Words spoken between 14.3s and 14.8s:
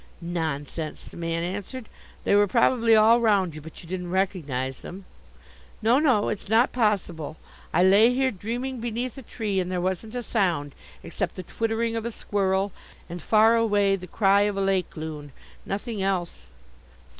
of a